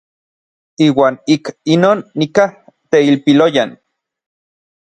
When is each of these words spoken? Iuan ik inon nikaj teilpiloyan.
Iuan 0.85 1.13
ik 1.35 1.43
inon 1.75 1.99
nikaj 2.21 2.49
teilpiloyan. 2.91 3.69